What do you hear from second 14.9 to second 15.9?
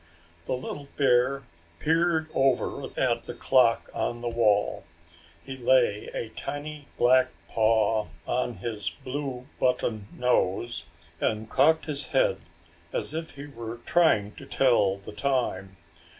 the time.